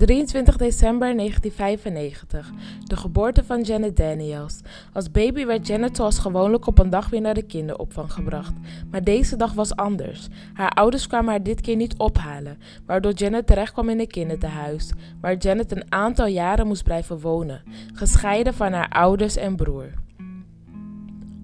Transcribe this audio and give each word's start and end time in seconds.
23 0.00 0.56
december 0.56 1.16
1995, 1.16 2.52
de 2.84 2.96
geboorte 2.96 3.44
van 3.44 3.62
Janet 3.62 3.96
Daniels. 3.96 4.60
Als 4.92 5.10
baby 5.10 5.44
werd 5.44 5.66
Janet 5.66 5.96
zoals 5.96 6.18
gewoonlijk 6.18 6.66
op 6.66 6.78
een 6.78 6.90
dag 6.90 7.08
weer 7.08 7.20
naar 7.20 7.34
de 7.34 7.42
kinderopvang 7.42 8.12
gebracht. 8.12 8.52
Maar 8.90 9.04
deze 9.04 9.36
dag 9.36 9.52
was 9.52 9.76
anders. 9.76 10.28
Haar 10.54 10.70
ouders 10.70 11.06
kwamen 11.06 11.30
haar 11.30 11.42
dit 11.42 11.60
keer 11.60 11.76
niet 11.76 11.96
ophalen, 11.96 12.58
waardoor 12.86 13.12
Janet 13.12 13.46
terecht 13.46 13.72
kwam 13.72 13.88
in 13.88 14.00
een 14.00 14.06
kinderthuis, 14.06 14.92
waar 15.20 15.36
Janet 15.36 15.72
een 15.72 15.92
aantal 15.92 16.26
jaren 16.26 16.66
moest 16.66 16.84
blijven 16.84 17.20
wonen, 17.20 17.62
gescheiden 17.94 18.54
van 18.54 18.72
haar 18.72 18.88
ouders 18.88 19.36
en 19.36 19.56
broer. 19.56 19.92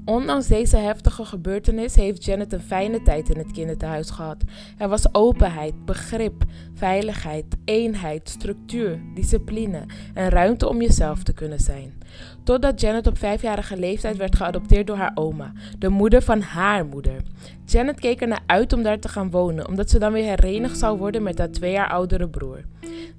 Ondanks 0.07 0.46
deze 0.46 0.77
heftige 0.77 1.25
gebeurtenis 1.25 1.95
heeft 1.95 2.25
Janet 2.25 2.52
een 2.52 2.61
fijne 2.61 3.02
tijd 3.02 3.29
in 3.29 3.39
het 3.39 3.52
kinderthuis 3.52 4.11
gehad. 4.11 4.44
Er 4.79 4.89
was 4.89 5.14
openheid, 5.14 5.85
begrip, 5.85 6.44
veiligheid, 6.75 7.44
eenheid, 7.64 8.29
structuur, 8.29 9.00
discipline 9.14 9.86
en 10.14 10.29
ruimte 10.29 10.68
om 10.68 10.80
jezelf 10.80 11.22
te 11.22 11.32
kunnen 11.32 11.61
zijn. 11.61 11.99
Totdat 12.43 12.80
Janet 12.80 13.06
op 13.06 13.18
vijfjarige 13.18 13.76
leeftijd 13.76 14.16
werd 14.16 14.36
geadopteerd 14.36 14.86
door 14.86 14.96
haar 14.96 15.12
oma, 15.14 15.52
de 15.79 15.88
moeder 15.88 16.22
van 16.22 16.40
haar 16.40 16.86
moeder. 16.86 17.22
Janet 17.64 18.00
keek 18.00 18.20
er 18.20 18.29
naar 18.29 18.43
uit 18.46 18.72
om 18.72 18.82
daar 18.82 18.98
te 18.98 19.08
gaan 19.08 19.30
wonen, 19.30 19.68
omdat 19.68 19.90
ze 19.90 19.98
dan 19.98 20.12
weer 20.12 20.24
herenigd 20.24 20.79
zou 20.79 20.98
worden 20.98 21.22
met 21.22 21.38
haar 21.38 21.50
twee 21.50 21.72
jaar 21.72 21.90
oudere 21.90 22.29
broer. 22.29 22.64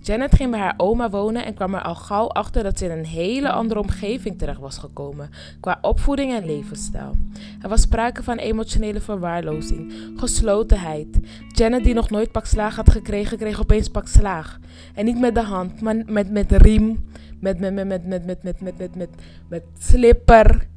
Janet 0.03 0.35
ging 0.35 0.51
bij 0.51 0.59
haar 0.59 0.73
oma 0.77 1.09
wonen 1.09 1.45
en 1.45 1.53
kwam 1.53 1.73
er 1.73 1.81
al 1.81 1.95
gauw 1.95 2.27
achter 2.27 2.63
dat 2.63 2.77
ze 2.77 2.85
in 2.85 2.91
een 2.91 3.05
hele 3.05 3.51
andere 3.51 3.79
omgeving 3.79 4.37
terecht 4.37 4.59
was 4.59 4.77
gekomen, 4.77 5.29
qua 5.59 5.77
opvoeding 5.81 6.33
en 6.33 6.45
levensstijl. 6.45 7.15
Er 7.61 7.69
was 7.69 7.81
sprake 7.81 8.23
van 8.23 8.37
emotionele 8.37 9.01
verwaarlozing, 9.01 9.93
geslotenheid. 10.15 11.19
Janet, 11.47 11.83
die 11.83 11.93
nog 11.93 12.09
nooit 12.09 12.31
pak 12.31 12.45
slaag 12.45 12.75
had 12.75 12.91
gekregen, 12.91 13.37
kreeg 13.37 13.59
opeens 13.59 13.89
pak 13.89 14.07
slaag. 14.07 14.59
En 14.93 15.05
niet 15.05 15.19
met 15.19 15.35
de 15.35 15.41
hand, 15.41 15.81
maar 15.81 15.95
met, 16.05 16.31
met 16.31 16.51
riem, 16.51 17.05
met, 17.39 17.59
met, 17.59 17.73
met, 17.73 17.87
met, 17.87 18.05
met, 18.05 18.25
met, 18.25 18.43
met, 18.43 18.61
met, 18.61 18.77
met, 18.77 18.95
met, 18.95 19.09
met 19.47 19.63
slipper, 19.79 20.67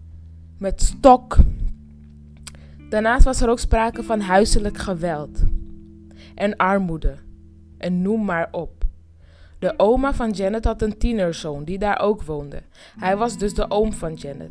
met 0.59 0.83
stok. 0.83 1.37
Daarnaast 2.89 3.25
was 3.25 3.41
er 3.41 3.49
ook 3.49 3.59
sprake 3.59 4.03
van 4.03 4.21
huiselijk 4.21 4.79
geweld 4.79 5.43
en 6.35 6.57
armoede. 6.57 7.15
En 7.79 8.03
noem 8.03 8.25
maar 8.25 8.49
op. 8.51 8.85
De 9.59 9.75
oma 9.77 10.15
van 10.15 10.31
Janet 10.31 10.65
had 10.65 10.83
een 10.83 10.99
tienerzoon 10.99 11.65
die 11.65 11.79
daar 11.79 12.01
ook 12.01 12.23
woonde. 12.23 12.63
Hij 12.99 13.17
was 13.17 13.39
dus 13.39 13.55
de 13.55 13.71
oom 13.71 13.93
van 13.93 14.15
Janet. 14.15 14.51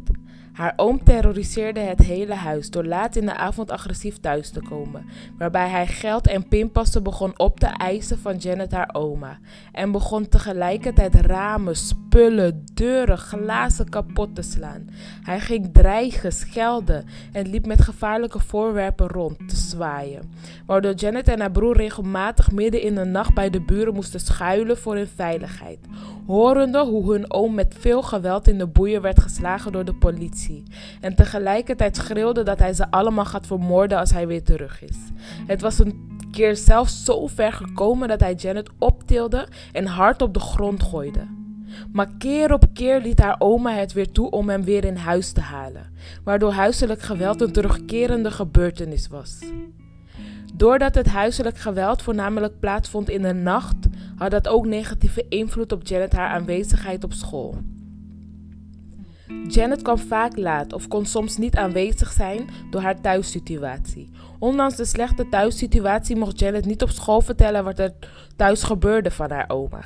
Haar 0.60 0.74
oom 0.76 1.04
terroriseerde 1.04 1.80
het 1.80 2.00
hele 2.00 2.34
huis 2.34 2.70
door 2.70 2.86
laat 2.86 3.16
in 3.16 3.26
de 3.26 3.36
avond 3.36 3.72
agressief 3.72 4.20
thuis 4.20 4.50
te 4.50 4.62
komen, 4.62 5.06
waarbij 5.38 5.70
hij 5.70 5.88
geld 5.88 6.28
en 6.28 6.48
pinpassen 6.48 7.04
begon 7.04 7.40
op 7.40 7.60
te 7.60 7.66
eisen 7.66 8.20
van 8.20 8.38
Janet 8.38 8.72
haar 8.72 8.90
oma 8.94 9.40
en 9.72 9.92
begon 9.92 10.28
tegelijkertijd 10.28 11.16
ramen, 11.16 11.76
spullen, 11.76 12.66
deuren, 12.74 13.18
glazen 13.18 13.90
kapot 13.90 14.36
te 14.36 14.42
slaan. 14.42 14.90
Hij 15.24 15.40
ging 15.40 15.74
dreigen, 15.74 16.32
schelden 16.32 17.06
en 17.32 17.50
liep 17.50 17.66
met 17.66 17.82
gevaarlijke 17.82 18.40
voorwerpen 18.40 19.08
rond 19.08 19.50
te 19.50 19.56
zwaaien, 19.56 20.32
waardoor 20.66 20.94
Janet 20.94 21.28
en 21.28 21.40
haar 21.40 21.52
broer 21.52 21.78
regelmatig 21.78 22.52
midden 22.52 22.82
in 22.82 22.96
de 22.96 23.06
nacht 23.06 23.34
bij 23.34 23.50
de 23.50 23.62
buren 23.62 23.94
moesten 23.94 24.20
schuilen 24.20 24.78
voor 24.78 24.96
hun 24.96 25.10
veiligheid, 25.16 25.80
horende 26.26 26.86
hoe 26.86 27.12
hun 27.14 27.34
oom 27.34 27.54
met 27.54 27.76
veel 27.80 28.02
geweld 28.02 28.48
in 28.48 28.58
de 28.58 28.68
boeien 28.68 29.02
werd 29.02 29.22
geslagen 29.22 29.72
door 29.72 29.86
de 29.86 29.94
politie 29.94 30.49
en 31.02 31.16
tegelijkertijd 31.16 31.96
schreeuwde 31.96 32.44
dat 32.44 32.60
hij 32.60 32.74
ze 32.74 32.92
allemaal 32.92 33.26
gaat 33.26 33.48
vermoorden 33.48 33.98
als 33.98 34.12
hij 34.12 34.28
weer 34.28 34.44
terug 34.44 34.84
is. 34.84 34.98
Het 35.48 35.62
was 35.62 35.80
een 35.80 36.20
keer 36.32 36.56
zelfs 36.56 37.04
zo 37.04 37.28
ver 37.28 37.54
gekomen 37.54 38.08
dat 38.08 38.20
hij 38.20 38.34
Janet 38.34 38.70
optilde 38.78 39.48
en 39.72 39.86
hard 39.86 40.22
op 40.22 40.34
de 40.34 40.40
grond 40.40 40.84
gooide. 40.84 41.28
Maar 41.92 42.10
keer 42.18 42.54
op 42.54 42.66
keer 42.74 43.02
liet 43.02 43.20
haar 43.20 43.36
oma 43.40 43.74
het 43.74 43.94
weer 43.94 44.12
toe 44.12 44.30
om 44.30 44.50
hem 44.50 44.64
weer 44.64 44.86
in 44.86 44.96
huis 44.96 45.32
te 45.32 45.42
halen, 45.42 45.94
waardoor 46.24 46.52
huiselijk 46.52 47.02
geweld 47.02 47.42
een 47.42 47.52
terugkerende 47.52 48.32
gebeurtenis 48.32 49.08
was. 49.08 49.40
Doordat 50.54 50.96
het 50.96 51.08
huiselijk 51.08 51.58
geweld 51.58 52.02
voornamelijk 52.02 52.60
plaatsvond 52.60 53.10
in 53.10 53.22
de 53.22 53.34
nacht, 53.34 53.88
had 54.16 54.32
dat 54.32 54.48
ook 54.48 54.66
negatieve 54.66 55.26
invloed 55.30 55.72
op 55.72 55.88
Janet 55.88 56.14
haar 56.14 56.30
aanwezigheid 56.30 57.04
op 57.04 57.14
school. 57.14 57.58
Janet 59.48 59.82
kwam 59.82 59.98
vaak 59.98 60.38
laat 60.38 60.74
of 60.74 60.88
kon 60.88 61.06
soms 61.06 61.38
niet 61.38 61.56
aanwezig 61.56 62.12
zijn 62.12 62.50
door 62.70 62.82
haar 62.82 63.02
thuissituatie. 63.02 64.10
Ondanks 64.40 64.76
de 64.76 64.86
slechte 64.86 65.30
thuissituatie 65.30 66.16
mocht 66.16 66.40
Janet 66.40 66.66
niet 66.66 66.82
op 66.82 66.90
school 66.90 67.22
vertellen 67.22 67.64
wat 67.64 67.80
er 67.80 67.94
thuis 68.36 68.64
gebeurde 68.64 69.12
van 69.12 69.32
haar 69.32 69.46
oma. 69.48 69.86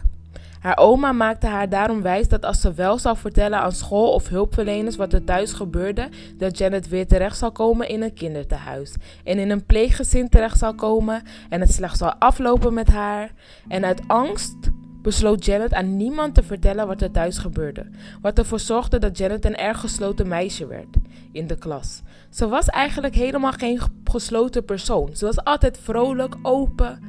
Haar 0.59 0.77
oma 0.77 1.11
maakte 1.11 1.47
haar 1.47 1.69
daarom 1.69 2.01
wijs 2.01 2.27
dat 2.27 2.45
als 2.45 2.61
ze 2.61 2.73
wel 2.73 2.97
zou 2.97 3.17
vertellen 3.17 3.59
aan 3.59 3.71
school 3.71 4.13
of 4.13 4.27
hulpverleners 4.29 4.95
wat 4.95 5.13
er 5.13 5.23
thuis 5.23 5.53
gebeurde, 5.53 6.09
dat 6.37 6.57
Janet 6.57 6.89
weer 6.89 7.07
terecht 7.07 7.37
zou 7.37 7.51
komen 7.51 7.87
in 7.89 8.01
een 8.01 8.13
kinderthuis 8.13 8.95
en 9.23 9.39
in 9.39 9.49
een 9.49 9.65
pleeggezin 9.65 10.29
terecht 10.29 10.57
zou 10.57 10.75
komen 10.75 11.21
en 11.49 11.61
het 11.61 11.73
slecht 11.73 11.97
zou 11.97 12.13
aflopen 12.19 12.73
met 12.73 12.87
haar. 12.87 13.31
En 13.67 13.85
uit 13.85 14.01
angst 14.07 14.55
besloot 15.03 15.45
Janet 15.45 15.73
aan 15.73 15.97
niemand 15.97 16.35
te 16.35 16.43
vertellen 16.43 16.87
wat 16.87 17.01
er 17.01 17.11
thuis 17.11 17.37
gebeurde, 17.37 17.85
wat 18.21 18.37
ervoor 18.37 18.59
zorgde 18.59 18.99
dat 18.99 19.17
Janet 19.17 19.45
een 19.45 19.55
erg 19.55 19.79
gesloten 19.79 20.27
meisje 20.27 20.67
werd 20.67 20.95
in 21.31 21.47
de 21.47 21.57
klas. 21.57 22.01
Ze 22.29 22.47
was 22.47 22.67
eigenlijk 22.67 23.15
helemaal 23.15 23.51
geen 23.51 23.79
gesloten 24.03 24.65
persoon. 24.65 25.15
Ze 25.15 25.25
was 25.25 25.43
altijd 25.43 25.77
vrolijk, 25.77 26.35
open 26.41 26.99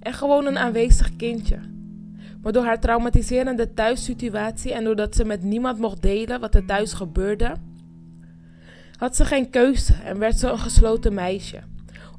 en 0.00 0.12
gewoon 0.12 0.46
een 0.46 0.58
aanwezig 0.58 1.16
kindje. 1.16 1.58
Maar 2.42 2.52
door 2.52 2.64
haar 2.64 2.80
traumatiserende 2.80 3.74
thuissituatie 3.74 4.72
en 4.72 4.84
doordat 4.84 5.16
ze 5.16 5.24
met 5.24 5.42
niemand 5.42 5.78
mocht 5.78 6.02
delen 6.02 6.40
wat 6.40 6.54
er 6.54 6.64
thuis 6.64 6.92
gebeurde, 6.92 7.52
had 8.96 9.16
ze 9.16 9.24
geen 9.24 9.50
keuze 9.50 9.92
en 10.04 10.18
werd 10.18 10.38
ze 10.38 10.48
een 10.48 10.58
gesloten 10.58 11.14
meisje. 11.14 11.69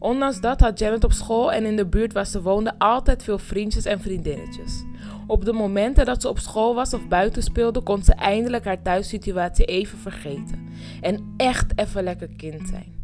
Ondanks 0.01 0.41
dat 0.41 0.59
had 0.59 0.79
Janet 0.79 1.03
op 1.03 1.11
school 1.11 1.51
en 1.51 1.65
in 1.65 1.75
de 1.75 1.85
buurt 1.85 2.13
waar 2.13 2.25
ze 2.25 2.41
woonde 2.41 2.73
altijd 2.77 3.23
veel 3.23 3.37
vriendjes 3.37 3.85
en 3.85 3.99
vriendinnetjes. 3.99 4.83
Op 5.27 5.45
de 5.45 5.53
momenten 5.53 6.05
dat 6.05 6.21
ze 6.21 6.29
op 6.29 6.39
school 6.39 6.75
was 6.75 6.93
of 6.93 7.07
buiten 7.07 7.43
speelde, 7.43 7.81
kon 7.81 8.03
ze 8.03 8.13
eindelijk 8.13 8.65
haar 8.65 8.81
thuissituatie 8.81 9.65
even 9.65 9.97
vergeten. 9.97 10.67
En 11.01 11.33
echt 11.37 11.71
even 11.75 12.03
lekker 12.03 12.27
kind 12.37 12.67
zijn. 12.67 13.00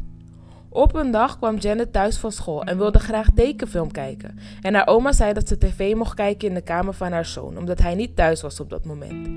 Op 0.70 0.94
een 0.94 1.10
dag 1.10 1.36
kwam 1.36 1.56
Janet 1.56 1.92
thuis 1.92 2.16
van 2.16 2.32
school 2.32 2.64
en 2.64 2.78
wilde 2.78 2.98
graag 2.98 3.26
tekenfilm 3.34 3.90
kijken. 3.90 4.38
En 4.60 4.74
haar 4.74 4.86
oma 4.86 5.12
zei 5.12 5.32
dat 5.32 5.48
ze 5.48 5.58
tv 5.58 5.94
mocht 5.94 6.14
kijken 6.14 6.48
in 6.48 6.54
de 6.54 6.60
kamer 6.60 6.94
van 6.94 7.12
haar 7.12 7.26
zoon, 7.26 7.58
omdat 7.58 7.78
hij 7.78 7.94
niet 7.94 8.16
thuis 8.16 8.42
was 8.42 8.60
op 8.60 8.70
dat 8.70 8.84
moment. 8.84 9.28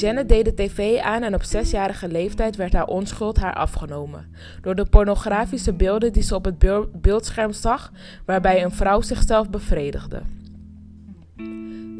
Janet 0.00 0.28
deed 0.28 0.44
de 0.44 0.54
tv 0.54 1.00
aan 1.00 1.22
en 1.22 1.34
op 1.34 1.42
zesjarige 1.42 2.08
leeftijd 2.08 2.56
werd 2.56 2.72
haar 2.72 2.86
onschuld 2.86 3.36
haar 3.36 3.54
afgenomen. 3.54 4.34
Door 4.60 4.74
de 4.74 4.84
pornografische 4.84 5.72
beelden 5.72 6.12
die 6.12 6.22
ze 6.22 6.34
op 6.34 6.44
het 6.44 6.58
beeldscherm 7.00 7.52
zag, 7.52 7.92
waarbij 8.26 8.64
een 8.64 8.72
vrouw 8.72 9.00
zichzelf 9.00 9.50
bevredigde. 9.50 10.22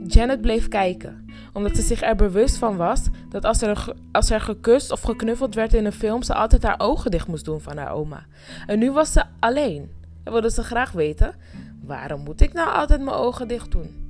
Janet 0.07 0.41
bleef 0.41 0.69
kijken, 0.69 1.22
omdat 1.53 1.77
ze 1.77 1.83
zich 1.83 2.03
er 2.03 2.17
bewust 2.17 2.57
van 2.57 2.77
was 2.77 3.03
dat 3.29 3.45
als 3.45 3.63
er, 3.63 3.95
als 4.13 4.31
er 4.31 4.41
gekust 4.41 4.93
of 4.93 5.01
geknuffeld 5.01 5.55
werd 5.55 5.75
in 5.75 5.85
een 5.85 5.93
film, 5.93 6.23
ze 6.23 6.35
altijd 6.35 6.63
haar 6.63 6.81
ogen 6.81 7.11
dicht 7.11 7.29
moest 7.29 7.45
doen 7.45 7.61
van 7.61 7.77
haar 7.77 7.93
oma. 7.93 8.27
En 8.67 8.79
nu 8.79 8.93
was 8.93 9.13
ze 9.13 9.23
alleen 9.39 9.91
en 10.25 10.33
wilde 10.33 10.51
ze 10.51 10.63
graag 10.63 10.93
weten: 10.93 11.35
waarom 11.83 12.21
moet 12.21 12.41
ik 12.41 12.53
nou 12.53 12.71
altijd 12.73 13.01
mijn 13.01 13.17
ogen 13.17 13.49
dicht 13.49 13.71
doen? 13.71 14.01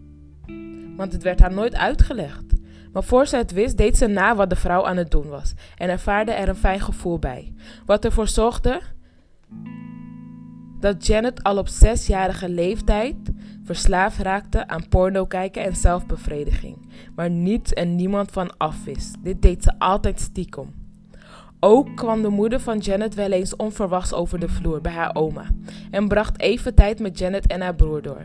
Want 0.96 1.12
het 1.12 1.22
werd 1.22 1.40
haar 1.40 1.52
nooit 1.52 1.74
uitgelegd. 1.74 2.44
Maar 2.92 3.04
voor 3.04 3.26
ze 3.26 3.36
het 3.36 3.52
wist, 3.52 3.76
deed 3.76 3.96
ze 3.96 4.06
na 4.06 4.34
wat 4.36 4.50
de 4.50 4.56
vrouw 4.56 4.86
aan 4.86 4.96
het 4.96 5.10
doen 5.10 5.28
was 5.28 5.54
en 5.76 5.88
ervaarde 5.88 6.32
er 6.32 6.48
een 6.48 6.56
fijn 6.56 6.80
gevoel 6.80 7.18
bij. 7.18 7.52
Wat 7.86 8.04
ervoor 8.04 8.28
zorgde 8.28 8.80
dat 10.82 11.06
Janet 11.06 11.42
al 11.42 11.58
op 11.58 11.68
zesjarige 11.68 12.48
leeftijd 12.48 13.16
verslaafd 13.64 14.18
raakte 14.18 14.68
aan 14.68 14.88
porno 14.88 15.26
kijken 15.26 15.64
en 15.64 15.76
zelfbevrediging, 15.76 16.76
waar 17.14 17.30
niets 17.30 17.72
en 17.72 17.96
niemand 17.96 18.30
van 18.30 18.56
af 18.56 18.84
wist. 18.84 19.16
Dit 19.22 19.42
deed 19.42 19.62
ze 19.62 19.78
altijd 19.78 20.20
stiekem. 20.20 20.81
Ook 21.64 21.96
kwam 21.96 22.22
de 22.22 22.28
moeder 22.28 22.60
van 22.60 22.78
Janet 22.78 23.14
wel 23.14 23.30
eens 23.30 23.56
onverwachts 23.56 24.12
over 24.12 24.40
de 24.40 24.48
vloer 24.48 24.80
bij 24.80 24.92
haar 24.92 25.14
oma 25.14 25.44
en 25.90 26.08
bracht 26.08 26.40
even 26.40 26.74
tijd 26.74 27.00
met 27.00 27.18
Janet 27.18 27.46
en 27.46 27.60
haar 27.60 27.74
broer 27.74 28.02
door. 28.02 28.22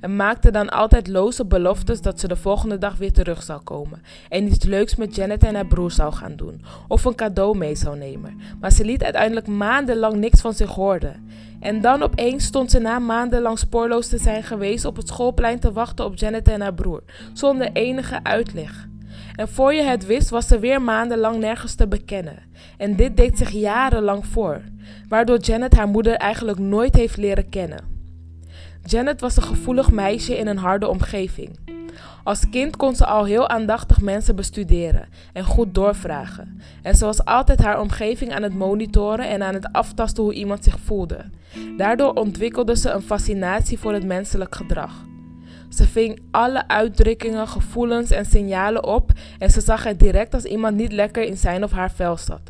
En 0.00 0.16
maakte 0.16 0.50
dan 0.50 0.68
altijd 0.68 1.08
loze 1.08 1.46
beloftes 1.46 2.00
dat 2.00 2.20
ze 2.20 2.28
de 2.28 2.36
volgende 2.36 2.78
dag 2.78 2.96
weer 2.96 3.12
terug 3.12 3.42
zou 3.42 3.60
komen 3.60 4.02
en 4.28 4.46
iets 4.46 4.64
leuks 4.64 4.96
met 4.96 5.14
Janet 5.14 5.44
en 5.44 5.54
haar 5.54 5.66
broer 5.66 5.90
zou 5.90 6.12
gaan 6.12 6.36
doen 6.36 6.64
of 6.88 7.04
een 7.04 7.14
cadeau 7.14 7.58
mee 7.58 7.74
zou 7.74 7.98
nemen. 7.98 8.40
Maar 8.60 8.72
ze 8.72 8.84
liet 8.84 9.02
uiteindelijk 9.02 9.46
maandenlang 9.46 10.14
niks 10.14 10.40
van 10.40 10.54
zich 10.54 10.70
horen. 10.70 11.28
En 11.60 11.80
dan 11.80 12.02
opeens 12.02 12.44
stond 12.44 12.70
ze 12.70 12.78
na 12.78 12.98
maandenlang 12.98 13.58
spoorloos 13.58 14.08
te 14.08 14.18
zijn 14.18 14.42
geweest 14.42 14.84
op 14.84 14.96
het 14.96 15.08
schoolplein 15.08 15.60
te 15.60 15.72
wachten 15.72 16.04
op 16.04 16.16
Janet 16.16 16.48
en 16.48 16.60
haar 16.60 16.74
broer, 16.74 17.02
zonder 17.32 17.70
enige 17.72 18.24
uitleg. 18.24 18.90
En 19.34 19.48
voor 19.48 19.74
je 19.74 19.82
het 19.82 20.06
wist, 20.06 20.30
was 20.30 20.46
ze 20.46 20.58
weer 20.58 20.82
maandenlang 20.82 21.38
nergens 21.38 21.74
te 21.74 21.88
bekennen. 21.88 22.38
En 22.76 22.96
dit 22.96 23.16
deed 23.16 23.38
zich 23.38 23.50
jarenlang 23.50 24.26
voor, 24.26 24.60
waardoor 25.08 25.38
Janet 25.38 25.76
haar 25.76 25.88
moeder 25.88 26.14
eigenlijk 26.14 26.58
nooit 26.58 26.94
heeft 26.94 27.16
leren 27.16 27.48
kennen. 27.48 27.84
Janet 28.84 29.20
was 29.20 29.36
een 29.36 29.42
gevoelig 29.42 29.90
meisje 29.90 30.38
in 30.38 30.46
een 30.46 30.58
harde 30.58 30.88
omgeving. 30.88 31.58
Als 32.24 32.48
kind 32.50 32.76
kon 32.76 32.94
ze 32.96 33.06
al 33.06 33.24
heel 33.24 33.48
aandachtig 33.48 34.00
mensen 34.00 34.36
bestuderen 34.36 35.08
en 35.32 35.44
goed 35.44 35.74
doorvragen. 35.74 36.60
En 36.82 36.94
ze 36.94 37.04
was 37.04 37.24
altijd 37.24 37.62
haar 37.62 37.80
omgeving 37.80 38.32
aan 38.32 38.42
het 38.42 38.54
monitoren 38.54 39.28
en 39.28 39.42
aan 39.42 39.54
het 39.54 39.72
aftasten 39.72 40.22
hoe 40.22 40.34
iemand 40.34 40.64
zich 40.64 40.78
voelde. 40.84 41.30
Daardoor 41.76 42.12
ontwikkelde 42.12 42.76
ze 42.76 42.90
een 42.90 43.02
fascinatie 43.02 43.78
voor 43.78 43.92
het 43.92 44.04
menselijk 44.04 44.54
gedrag. 44.54 45.10
Ze 45.74 45.86
ving 45.86 46.20
alle 46.30 46.68
uitdrukkingen, 46.68 47.48
gevoelens 47.48 48.10
en 48.10 48.24
signalen 48.24 48.84
op 48.84 49.10
en 49.38 49.50
ze 49.50 49.60
zag 49.60 49.84
het 49.84 50.00
direct 50.00 50.34
als 50.34 50.44
iemand 50.44 50.76
niet 50.76 50.92
lekker 50.92 51.22
in 51.22 51.36
zijn 51.36 51.64
of 51.64 51.70
haar 51.70 51.90
vel 51.90 52.16
zat. 52.16 52.40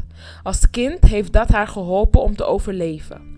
Als 0.43 0.71
kind 0.71 1.05
heeft 1.05 1.33
dat 1.33 1.49
haar 1.49 1.69
geholpen 1.69 2.23
om 2.23 2.37
te 2.37 2.45
overleven. 2.45 3.31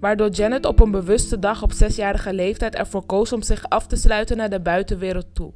Waardoor 0.00 0.28
Janet 0.28 0.64
op 0.66 0.80
een 0.80 0.90
bewuste 0.90 1.38
dag 1.38 1.62
op 1.62 1.72
zesjarige 1.72 2.32
leeftijd 2.32 2.74
ervoor 2.74 3.06
koos 3.06 3.32
om 3.32 3.42
zich 3.42 3.68
af 3.68 3.86
te 3.86 3.96
sluiten 3.96 4.36
naar 4.36 4.50
de 4.50 4.60
buitenwereld 4.60 5.34
toe 5.34 5.52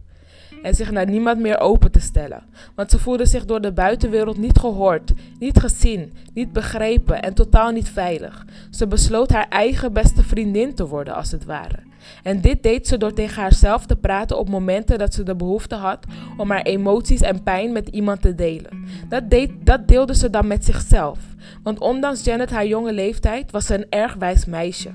en 0.62 0.74
zich 0.74 0.90
naar 0.90 1.06
niemand 1.06 1.38
meer 1.40 1.60
open 1.60 1.90
te 1.90 2.00
stellen. 2.00 2.42
Want 2.74 2.90
ze 2.90 2.98
voelde 2.98 3.26
zich 3.26 3.44
door 3.44 3.60
de 3.60 3.72
buitenwereld 3.72 4.38
niet 4.38 4.58
gehoord, 4.58 5.12
niet 5.38 5.58
gezien, 5.58 6.12
niet 6.34 6.52
begrepen 6.52 7.22
en 7.22 7.34
totaal 7.34 7.70
niet 7.70 7.88
veilig. 7.88 8.44
Ze 8.70 8.86
besloot 8.86 9.30
haar 9.30 9.48
eigen 9.48 9.92
beste 9.92 10.22
vriendin 10.22 10.74
te 10.74 10.86
worden, 10.86 11.14
als 11.14 11.30
het 11.30 11.44
ware. 11.44 11.78
En 12.22 12.40
dit 12.40 12.62
deed 12.62 12.86
ze 12.86 12.96
door 12.96 13.12
tegen 13.12 13.42
haarzelf 13.42 13.86
te 13.86 13.96
praten 13.96 14.38
op 14.38 14.48
momenten 14.48 14.98
dat 14.98 15.14
ze 15.14 15.22
de 15.22 15.36
behoefte 15.36 15.74
had 15.74 16.06
om 16.36 16.50
haar 16.50 16.62
emoties 16.62 17.20
en 17.20 17.42
pijn 17.42 17.72
met 17.72 17.88
iemand 17.88 18.22
te 18.22 18.34
delen. 18.34 18.84
Dat, 19.08 19.30
deed, 19.30 19.50
dat 19.58 19.88
deelde 19.88 20.14
ze 20.14 20.30
dan 20.30 20.46
met 20.46 20.64
zichzelf. 20.64 21.18
Want 21.62 21.78
ondanks 21.80 22.24
Janet 22.24 22.50
haar 22.50 22.66
jonge 22.66 22.92
leeftijd 22.92 23.50
was 23.50 23.66
ze 23.66 23.74
een 23.74 23.86
erg 23.88 24.14
wijs 24.14 24.44
meisje. 24.44 24.90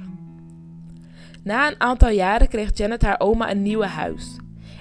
Na 1.44 1.68
een 1.68 1.80
aantal 1.82 2.10
jaren 2.10 2.48
kreeg 2.48 2.78
Janet 2.78 3.02
haar 3.02 3.20
oma 3.20 3.52
een 3.52 3.62
nieuwe 3.62 3.86
huis. 3.86 4.36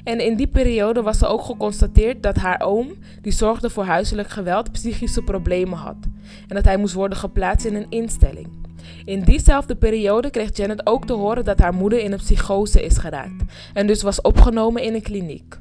En 0.05 0.21
in 0.21 0.37
die 0.37 0.47
periode 0.47 1.03
was 1.03 1.21
er 1.21 1.29
ook 1.29 1.43
geconstateerd 1.43 2.23
dat 2.23 2.37
haar 2.37 2.61
oom, 2.61 2.89
die 3.23 3.33
zorgde 3.33 3.71
voor 3.71 3.85
huiselijk 3.85 4.29
geweld, 4.29 4.73
psychische 4.73 5.23
problemen 5.23 5.79
had. 5.79 5.97
En 6.49 6.55
dat 6.55 6.65
hij 6.65 6.77
moest 6.77 6.95
worden 6.95 7.19
geplaatst 7.19 7.67
in 7.67 7.75
een 7.75 7.87
instelling. 7.89 8.49
In 9.05 9.23
diezelfde 9.23 9.75
periode 9.75 10.31
kreeg 10.31 10.56
Janet 10.56 10.87
ook 10.87 11.06
te 11.06 11.12
horen 11.12 11.45
dat 11.45 11.59
haar 11.59 11.75
moeder 11.75 11.99
in 11.99 12.12
een 12.12 12.19
psychose 12.19 12.85
is 12.85 12.99
geraakt 12.99 13.45
en 13.75 13.87
dus 13.87 14.03
was 14.03 14.21
opgenomen 14.21 14.83
in 14.83 14.95
een 14.95 15.03
kliniek. 15.03 15.59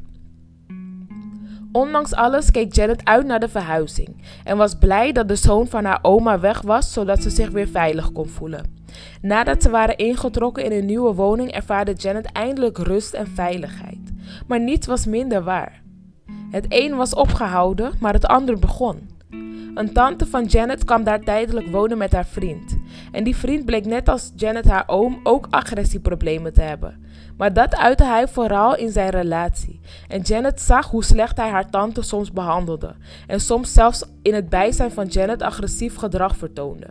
Ondanks 1.72 2.13
alles 2.13 2.51
keek 2.51 2.74
Janet 2.75 3.06
uit 3.06 3.25
naar 3.25 3.39
de 3.39 3.50
verhuizing 3.50 4.24
en 4.44 4.57
was 4.57 4.75
blij 4.75 5.12
dat 5.12 5.28
de 5.28 5.36
zoon 5.36 5.68
van 5.68 5.86
haar 5.86 6.00
oma 6.01 6.39
weg 6.39 6.62
was, 6.62 6.94
zodat 6.94 7.24
ze 7.24 7.30
zich 7.30 7.50
weer 7.50 7.68
veilig 7.68 8.12
kon 8.12 8.28
voelen. 8.28 8.81
Nadat 9.22 9.63
ze 9.63 9.69
waren 9.69 9.98
ingetrokken 9.98 10.63
in 10.63 10.72
een 10.72 10.86
nieuwe 10.86 11.13
woning, 11.13 11.51
ervaarde 11.51 11.94
Janet 11.94 12.25
eindelijk 12.25 12.78
rust 12.78 13.13
en 13.13 13.28
veiligheid. 13.28 14.02
Maar 14.53 14.61
niets 14.61 14.88
was 14.88 15.05
minder 15.05 15.44
waar. 15.44 15.81
Het 16.51 16.65
een 16.69 16.95
was 16.95 17.13
opgehouden, 17.13 17.94
maar 18.00 18.13
het 18.13 18.25
ander 18.25 18.59
begon. 18.59 19.09
Een 19.75 19.94
tante 19.94 20.25
van 20.25 20.45
Janet 20.45 20.83
kwam 20.83 21.03
daar 21.03 21.19
tijdelijk 21.19 21.67
wonen 21.67 21.97
met 21.97 22.11
haar 22.11 22.25
vriend. 22.25 22.77
En 23.11 23.23
die 23.23 23.35
vriend 23.35 23.65
bleek 23.65 23.85
net 23.85 24.09
als 24.09 24.31
Janet 24.35 24.65
haar 24.65 24.83
oom 24.88 25.19
ook 25.23 25.47
agressieproblemen 25.50 26.53
te 26.53 26.61
hebben. 26.61 27.05
Maar 27.38 27.53
dat 27.53 27.75
uitte 27.75 28.03
hij 28.03 28.27
vooral 28.27 28.75
in 28.75 28.91
zijn 28.91 29.09
relatie. 29.09 29.79
En 30.07 30.21
Janet 30.21 30.61
zag 30.61 30.89
hoe 30.89 31.03
slecht 31.03 31.38
hij 31.38 31.50
haar 31.50 31.69
tante 31.69 32.01
soms 32.01 32.31
behandelde. 32.31 32.95
En 33.27 33.39
soms 33.39 33.73
zelfs 33.73 34.03
in 34.21 34.33
het 34.33 34.50
bijzijn 34.50 34.91
van 34.91 35.07
Janet 35.07 35.41
agressief 35.41 35.95
gedrag 35.95 36.35
vertoonde. 36.35 36.88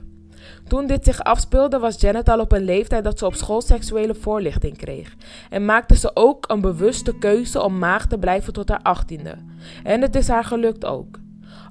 Toen 0.72 0.86
dit 0.86 1.04
zich 1.04 1.20
afspeelde 1.20 1.78
was 1.78 2.00
Janet 2.00 2.28
al 2.28 2.40
op 2.40 2.52
een 2.52 2.64
leeftijd 2.64 3.04
dat 3.04 3.18
ze 3.18 3.26
op 3.26 3.34
school 3.34 3.60
seksuele 3.60 4.14
voorlichting 4.14 4.76
kreeg. 4.76 5.14
En 5.50 5.64
maakte 5.64 5.96
ze 5.96 6.10
ook 6.14 6.44
een 6.50 6.60
bewuste 6.60 7.18
keuze 7.18 7.62
om 7.62 7.78
maag 7.78 8.06
te 8.06 8.18
blijven 8.18 8.52
tot 8.52 8.68
haar 8.68 8.82
achttiende. 8.82 9.34
En 9.84 10.00
het 10.00 10.16
is 10.16 10.28
haar 10.28 10.44
gelukt 10.44 10.84
ook. 10.84 11.18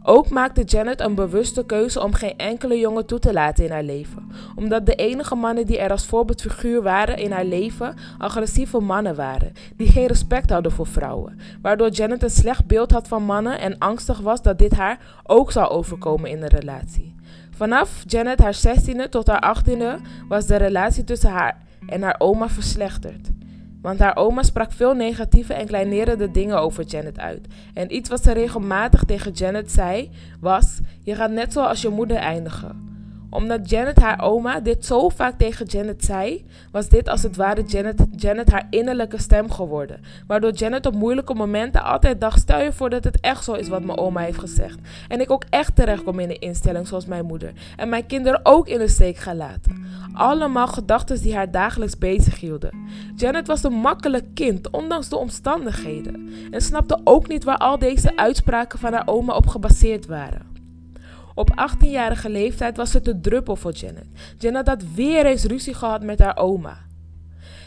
Ook 0.04 0.30
maakte 0.30 0.64
Janet 0.64 1.00
een 1.00 1.16
bewuste 1.16 1.66
keuze 1.66 2.04
om 2.04 2.14
geen 2.14 2.38
enkele 2.38 2.80
jongen 2.80 3.06
toe 3.06 3.20
te 3.20 3.34
laten 3.34 3.66
in 3.66 3.72
haar 3.72 3.84
leven, 3.84 4.32
omdat 4.56 4.86
de 4.86 4.96
enige 4.96 5.36
mannen 5.36 5.66
die 5.66 5.80
er 5.80 5.92
als 5.92 6.06
voorbeeldfiguur 6.06 6.82
waren 6.82 7.18
in 7.18 7.32
haar 7.32 7.46
leven 7.46 7.96
agressieve 8.18 8.80
mannen 8.80 9.16
waren, 9.16 9.52
die 9.76 9.92
geen 9.92 10.08
respect 10.08 10.50
hadden 10.50 10.72
voor 10.72 10.88
vrouwen, 10.88 11.40
waardoor 11.62 11.90
Janet 11.90 12.24
een 12.24 12.30
slecht 12.30 12.66
beeld 12.66 12.92
had 12.92 13.08
van 13.08 13.24
mannen 13.24 13.60
en 13.60 13.78
angstig 13.78 14.20
was 14.20 14.42
dat 14.42 14.60
dit 14.60 14.74
haar 14.74 15.00
ook 15.24 15.52
zou 15.52 15.70
overkomen 15.70 16.30
in 16.30 16.42
een 16.42 16.50
relatie. 16.50 17.11
Vanaf 17.62 18.04
Janet 18.06 18.40
haar 18.40 18.56
16e 18.56 19.10
tot 19.10 19.28
haar 19.28 19.58
18e 19.58 20.02
was 20.28 20.46
de 20.46 20.56
relatie 20.56 21.04
tussen 21.04 21.30
haar 21.30 21.58
en 21.88 22.02
haar 22.02 22.16
oma 22.18 22.50
verslechterd. 22.50 23.30
Want 23.82 24.00
haar 24.00 24.16
oma 24.16 24.44
sprak 24.44 24.72
veel 24.72 24.94
negatieve 24.94 25.54
en 25.54 25.66
kleinerende 25.66 26.32
dingen 26.32 26.60
over 26.60 26.84
Janet 26.84 27.20
uit. 27.20 27.48
En 27.74 27.96
iets 27.96 28.10
wat 28.10 28.24
ze 28.24 28.32
regelmatig 28.32 29.04
tegen 29.04 29.32
Janet 29.32 29.72
zei 29.72 30.10
was: 30.40 30.80
Je 31.04 31.16
gaat 31.16 31.32
net 31.32 31.54
zoals 31.54 31.82
je 31.82 31.90
moeder 31.90 32.18
eindigen 32.18 32.91
omdat 33.32 33.70
Janet 33.70 34.00
haar 34.00 34.22
oma 34.22 34.60
dit 34.60 34.86
zo 34.86 35.10
vaak 35.10 35.38
tegen 35.38 35.66
Janet 35.66 36.06
zei, 36.06 36.46
was 36.72 36.90
dit 36.90 37.10
als 37.10 37.24
het 37.24 37.36
ware 37.36 37.64
Janet, 37.64 38.06
Janet 38.16 38.52
haar 38.52 38.68
innerlijke 38.70 39.18
stem 39.18 39.52
geworden. 39.52 40.02
Waardoor 40.28 40.52
Janet 40.52 40.86
op 40.86 40.94
moeilijke 40.94 41.34
momenten 41.34 41.84
altijd 41.84 42.22
dacht: 42.22 42.40
stel 42.40 42.62
je 42.62 42.74
voor 42.74 42.90
dat 42.90 43.04
het 43.04 43.20
echt 43.20 43.44
zo 43.44 43.54
is 43.54 43.68
wat 43.68 43.84
mijn 43.84 43.98
oma 43.98 44.22
heeft 44.22 44.40
gezegd. 44.40 44.80
En 45.08 45.22
ik 45.22 45.32
ook 45.32 45.44
echt 45.50 45.76
terecht 45.76 46.04
kom 46.04 46.20
in 46.20 46.30
een 46.30 46.40
instelling 46.40 46.88
zoals 46.88 47.06
mijn 47.06 47.26
moeder. 47.26 47.52
En 47.78 47.90
mijn 47.90 48.06
kinderen 48.06 48.40
ook 48.44 48.68
in 48.68 48.80
de 48.80 48.88
steek 48.88 49.18
gaan 49.18 49.38
laten. 49.38 49.86
Allemaal 50.14 50.68
gedachten 50.68 51.22
die 51.22 51.36
haar 51.36 51.52
dagelijks 51.52 51.98
bezig 51.98 52.40
hielden. 52.40 52.78
Janet 53.16 53.48
was 53.48 53.64
een 53.64 53.74
makkelijk 53.74 54.26
kind, 54.34 54.70
ondanks 54.70 55.10
de 55.10 55.18
omstandigheden. 55.18 56.30
En 56.52 56.62
snapte 56.62 57.00
ook 57.04 57.28
niet 57.28 57.44
waar 57.44 57.58
al 57.58 57.80
deze 57.80 58.18
uitspraken 58.18 58.80
van 58.80 58.94
haar 58.94 59.08
oma 59.08 59.36
op 59.36 59.48
gebaseerd 59.48 60.06
waren. 60.06 60.51
Op 61.34 61.70
18-jarige 61.70 62.30
leeftijd 62.30 62.78
was 62.78 62.94
het 62.94 63.06
de 63.06 63.20
druppel 63.20 63.56
voor 63.56 63.72
Janet. 63.72 64.08
Janet 64.38 64.68
had 64.68 64.84
weer 64.96 65.26
eens 65.26 65.44
ruzie 65.44 65.74
gehad 65.74 66.04
met 66.04 66.20
haar 66.20 66.38
oma. 66.38 66.78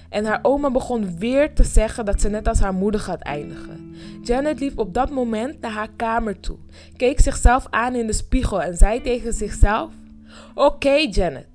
En 0.08 0.24
haar 0.24 0.38
oma 0.42 0.70
begon 0.70 1.18
weer 1.18 1.54
te 1.54 1.64
zeggen 1.64 2.04
dat 2.04 2.20
ze 2.20 2.28
net 2.28 2.48
als 2.48 2.60
haar 2.60 2.74
moeder 2.74 3.00
gaat 3.00 3.22
eindigen. 3.22 3.94
Janet 4.22 4.60
liep 4.60 4.78
op 4.78 4.94
dat 4.94 5.10
moment 5.10 5.60
naar 5.60 5.70
haar 5.70 5.90
kamer 5.96 6.40
toe, 6.40 6.56
keek 6.96 7.20
zichzelf 7.20 7.66
aan 7.70 7.94
in 7.94 8.06
de 8.06 8.12
spiegel 8.12 8.62
en 8.62 8.76
zei 8.76 9.00
tegen 9.00 9.32
zichzelf: 9.32 9.92
Oké, 10.54 10.94
Janet, 11.10 11.46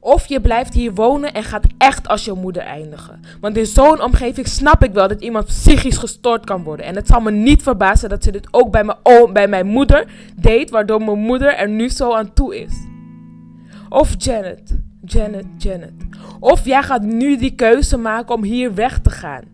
of 0.00 0.26
je 0.26 0.40
blijft 0.40 0.74
hier 0.74 0.94
wonen 0.94 1.32
en 1.32 1.42
gaat 1.42 1.66
echt 1.78 2.08
als 2.08 2.24
je 2.24 2.32
moeder 2.32 2.62
eindigen. 2.62 3.20
Want 3.40 3.56
in 3.56 3.66
zo'n 3.66 4.02
omgeving 4.02 4.46
snap 4.46 4.84
ik 4.84 4.92
wel 4.92 5.08
dat 5.08 5.20
iemand 5.20 5.46
psychisch 5.46 5.96
gestoord 5.96 6.44
kan 6.44 6.62
worden. 6.62 6.86
En 6.86 6.96
het 6.96 7.06
zal 7.06 7.20
me 7.20 7.30
niet 7.30 7.62
verbazen 7.62 8.08
dat 8.08 8.24
ze 8.24 8.30
dit 8.30 8.48
ook 8.50 8.70
bij 8.70 8.84
mijn, 8.84 9.32
bij 9.32 9.48
mijn 9.48 9.66
moeder 9.66 10.06
deed, 10.36 10.70
waardoor 10.70 11.02
mijn 11.02 11.18
moeder 11.18 11.54
er 11.54 11.68
nu 11.68 11.88
zo 11.88 12.14
aan 12.14 12.32
toe 12.32 12.60
is. 12.60 12.72
Of 13.88 14.14
Janet, 14.18 14.78
Janet, 15.04 15.46
Janet. 15.58 15.92
Of 16.40 16.64
jij 16.64 16.82
gaat 16.82 17.02
nu 17.02 17.36
die 17.36 17.54
keuze 17.54 17.96
maken 17.96 18.34
om 18.34 18.42
hier 18.42 18.74
weg 18.74 18.98
te 18.98 19.10
gaan. 19.10 19.44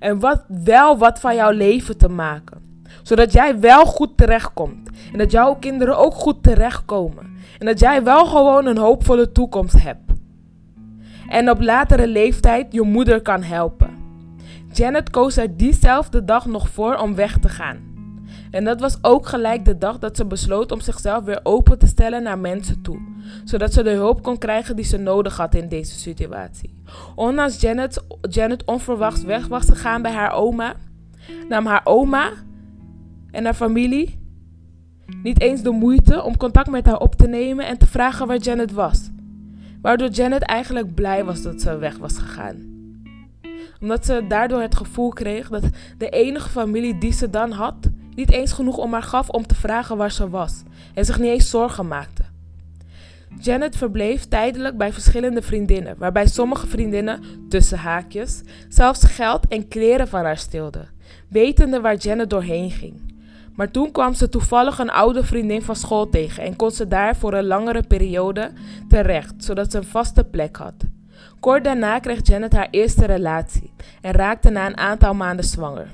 En 0.00 0.20
wat, 0.20 0.44
wel 0.48 0.98
wat 0.98 1.20
van 1.20 1.34
jouw 1.34 1.50
leven 1.50 1.98
te 1.98 2.08
maken. 2.08 2.62
Zodat 3.02 3.32
jij 3.32 3.60
wel 3.60 3.84
goed 3.84 4.16
terechtkomt. 4.16 4.90
En 5.12 5.18
dat 5.18 5.30
jouw 5.30 5.54
kinderen 5.54 5.98
ook 5.98 6.14
goed 6.14 6.42
terechtkomen. 6.42 7.33
En 7.58 7.66
dat 7.66 7.80
jij 7.80 8.02
wel 8.02 8.26
gewoon 8.26 8.66
een 8.66 8.78
hoopvolle 8.78 9.32
toekomst 9.32 9.82
hebt. 9.82 10.12
En 11.28 11.50
op 11.50 11.60
latere 11.60 12.08
leeftijd 12.08 12.72
je 12.72 12.82
moeder 12.82 13.22
kan 13.22 13.42
helpen. 13.42 13.90
Janet 14.72 15.10
koos 15.10 15.36
er 15.36 15.56
diezelfde 15.56 16.24
dag 16.24 16.46
nog 16.46 16.68
voor 16.68 16.96
om 16.96 17.14
weg 17.14 17.38
te 17.38 17.48
gaan. 17.48 17.92
En 18.50 18.64
dat 18.64 18.80
was 18.80 18.98
ook 19.02 19.26
gelijk 19.26 19.64
de 19.64 19.78
dag 19.78 19.98
dat 19.98 20.16
ze 20.16 20.24
besloot 20.24 20.72
om 20.72 20.80
zichzelf 20.80 21.24
weer 21.24 21.40
open 21.42 21.78
te 21.78 21.86
stellen 21.86 22.22
naar 22.22 22.38
mensen 22.38 22.82
toe. 22.82 23.00
Zodat 23.44 23.72
ze 23.72 23.82
de 23.82 23.90
hulp 23.90 24.22
kon 24.22 24.38
krijgen 24.38 24.76
die 24.76 24.84
ze 24.84 24.96
nodig 24.96 25.36
had 25.36 25.54
in 25.54 25.68
deze 25.68 25.98
situatie. 25.98 26.82
Ondanks 27.14 27.60
Janet, 27.60 28.04
Janet 28.20 28.64
onverwachts 28.64 29.22
weg 29.22 29.46
was 29.46 29.64
gegaan 29.64 30.02
bij 30.02 30.12
haar 30.12 30.32
oma, 30.32 30.74
nam 31.48 31.66
haar 31.66 31.80
oma 31.84 32.30
en 33.30 33.44
haar 33.44 33.54
familie 33.54 34.23
niet 35.22 35.40
eens 35.40 35.62
de 35.62 35.70
moeite 35.70 36.22
om 36.22 36.36
contact 36.36 36.70
met 36.70 36.86
haar 36.86 36.98
op 36.98 37.14
te 37.14 37.26
nemen 37.26 37.66
en 37.66 37.78
te 37.78 37.86
vragen 37.86 38.26
waar 38.26 38.36
Janet 38.36 38.72
was. 38.72 39.10
Waardoor 39.82 40.08
Janet 40.08 40.42
eigenlijk 40.42 40.94
blij 40.94 41.24
was 41.24 41.42
dat 41.42 41.60
ze 41.60 41.78
weg 41.78 41.96
was 41.98 42.18
gegaan. 42.18 42.72
Omdat 43.80 44.06
ze 44.06 44.24
daardoor 44.28 44.60
het 44.60 44.76
gevoel 44.76 45.08
kreeg 45.08 45.48
dat 45.48 45.64
de 45.98 46.08
enige 46.08 46.48
familie 46.48 46.98
die 46.98 47.12
ze 47.12 47.30
dan 47.30 47.50
had, 47.50 47.74
niet 48.14 48.32
eens 48.32 48.52
genoeg 48.52 48.76
om 48.76 48.92
haar 48.92 49.02
gaf 49.02 49.28
om 49.28 49.46
te 49.46 49.54
vragen 49.54 49.96
waar 49.96 50.12
ze 50.12 50.30
was 50.30 50.62
en 50.94 51.04
zich 51.04 51.18
niet 51.18 51.30
eens 51.30 51.50
zorgen 51.50 51.88
maakte. 51.88 52.22
Janet 53.40 53.76
verbleef 53.76 54.24
tijdelijk 54.24 54.76
bij 54.76 54.92
verschillende 54.92 55.42
vriendinnen, 55.42 55.94
waarbij 55.98 56.26
sommige 56.26 56.66
vriendinnen, 56.66 57.20
tussen 57.48 57.78
haakjes, 57.78 58.42
zelfs 58.68 59.04
geld 59.04 59.48
en 59.48 59.68
kleren 59.68 60.08
van 60.08 60.24
haar 60.24 60.38
stilden, 60.38 60.88
wetende 61.28 61.80
waar 61.80 61.96
Janet 61.96 62.30
doorheen 62.30 62.70
ging. 62.70 63.03
Maar 63.54 63.70
toen 63.70 63.90
kwam 63.90 64.14
ze 64.14 64.28
toevallig 64.28 64.78
een 64.78 64.90
oude 64.90 65.24
vriendin 65.24 65.62
van 65.62 65.76
school 65.76 66.08
tegen 66.08 66.42
en 66.42 66.56
kon 66.56 66.70
ze 66.70 66.88
daar 66.88 67.16
voor 67.16 67.34
een 67.34 67.46
langere 67.46 67.82
periode 67.82 68.50
terecht, 68.88 69.34
zodat 69.44 69.70
ze 69.70 69.78
een 69.78 69.84
vaste 69.84 70.24
plek 70.24 70.56
had. 70.56 70.74
Kort 71.40 71.64
daarna 71.64 71.98
kreeg 71.98 72.26
Janet 72.26 72.52
haar 72.52 72.68
eerste 72.70 73.04
relatie 73.04 73.72
en 74.00 74.12
raakte 74.12 74.50
na 74.50 74.66
een 74.66 74.76
aantal 74.76 75.14
maanden 75.14 75.44
zwanger. 75.44 75.88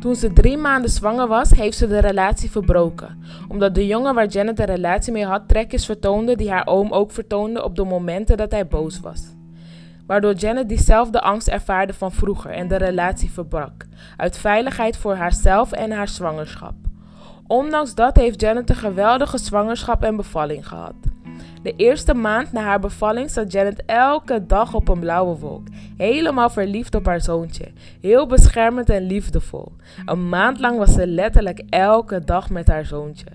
Toen 0.00 0.14
ze 0.16 0.32
drie 0.32 0.56
maanden 0.56 0.90
zwanger 0.90 1.28
was, 1.28 1.50
heeft 1.50 1.76
ze 1.76 1.86
de 1.86 1.98
relatie 1.98 2.50
verbroken. 2.50 3.18
Omdat 3.48 3.74
de 3.74 3.86
jongen 3.86 4.14
waar 4.14 4.26
Janet 4.26 4.58
een 4.58 4.64
relatie 4.64 5.12
mee 5.12 5.24
had 5.24 5.48
trekjes 5.48 5.86
vertoonde 5.86 6.36
die 6.36 6.50
haar 6.50 6.66
oom 6.66 6.92
ook 6.92 7.10
vertoonde 7.10 7.64
op 7.64 7.76
de 7.76 7.84
momenten 7.84 8.36
dat 8.36 8.50
hij 8.50 8.66
boos 8.66 9.00
was. 9.00 9.22
Waardoor 10.12 10.34
Janet 10.34 10.68
diezelfde 10.68 11.20
angst 11.20 11.48
ervaarde 11.48 11.92
van 11.92 12.12
vroeger 12.12 12.50
en 12.50 12.68
de 12.68 12.76
relatie 12.76 13.30
verbrak. 13.30 13.86
Uit 14.16 14.38
veiligheid 14.38 14.96
voor 14.96 15.14
haarzelf 15.14 15.72
en 15.72 15.90
haar 15.90 16.08
zwangerschap. 16.08 16.74
Ondanks 17.46 17.94
dat 17.94 18.16
heeft 18.16 18.40
Janet 18.40 18.70
een 18.70 18.76
geweldige 18.76 19.38
zwangerschap 19.38 20.02
en 20.02 20.16
bevalling 20.16 20.68
gehad. 20.68 20.94
De 21.62 21.76
eerste 21.76 22.14
maand 22.14 22.52
na 22.52 22.62
haar 22.62 22.80
bevalling 22.80 23.30
zat 23.30 23.52
Janet 23.52 23.82
elke 23.86 24.46
dag 24.46 24.74
op 24.74 24.88
een 24.88 25.00
blauwe 25.00 25.38
wolk. 25.38 25.66
Helemaal 25.96 26.50
verliefd 26.50 26.94
op 26.94 27.06
haar 27.06 27.20
zoontje. 27.20 27.72
Heel 28.00 28.26
beschermend 28.26 28.90
en 28.90 29.02
liefdevol. 29.02 29.72
Een 30.04 30.28
maand 30.28 30.60
lang 30.60 30.78
was 30.78 30.92
ze 30.92 31.06
letterlijk 31.06 31.62
elke 31.68 32.24
dag 32.24 32.50
met 32.50 32.66
haar 32.66 32.84
zoontje. 32.84 33.26